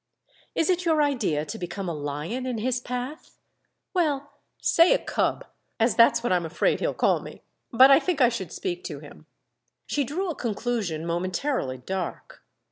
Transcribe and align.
"Is 0.55 0.71
it 0.71 0.83
your 0.83 1.03
idea 1.03 1.45
to 1.45 1.59
become 1.59 1.87
a 1.87 1.93
lion 1.93 2.47
in 2.47 2.57
his 2.57 2.79
path?" 2.81 3.37
"Well, 3.93 4.31
say 4.59 4.95
a 4.95 4.97
cub—as 4.97 5.93
that's 5.95 6.23
what 6.23 6.31
I'm 6.33 6.43
afraid 6.43 6.79
he'll 6.79 6.95
call 6.95 7.19
me! 7.19 7.43
But 7.71 7.91
I 7.91 7.99
think 7.99 8.19
I 8.19 8.29
should 8.29 8.51
speak 8.51 8.83
to 8.85 8.97
him." 8.97 9.27
She 9.85 10.03
drew 10.03 10.31
a 10.31 10.35
conclusion 10.35 11.05
momentarily 11.05 11.77
dark. 11.77 12.43